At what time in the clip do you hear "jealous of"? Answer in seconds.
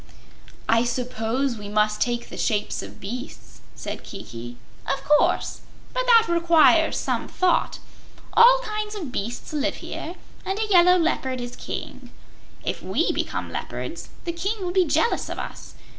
14.85-15.37